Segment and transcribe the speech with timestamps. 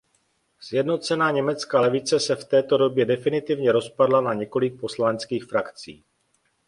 [0.59, 6.03] Sjednocená německá levice se v této době definitivně rozpadla na několik poslaneckých frakcí.